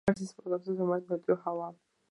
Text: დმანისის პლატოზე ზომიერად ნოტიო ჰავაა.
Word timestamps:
დმანისის 0.09 0.29
პლატოზე 0.37 0.75
ზომიერად 0.79 1.13
ნოტიო 1.15 1.39
ჰავაა. 1.45 1.75